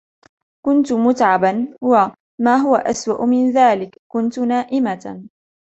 كنت 0.65 0.93
متعبا 0.93 1.73
و، 1.83 2.07
ما 2.45 2.55
هو 2.57 2.75
أسوأ 2.75 3.25
من 3.25 3.51
ذلك، 3.51 3.97
كنت 4.13 4.39
نائمة 4.39 5.29